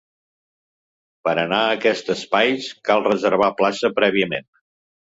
[1.27, 4.53] Per a anar a aquests espais, cal reservar plaça prèviament.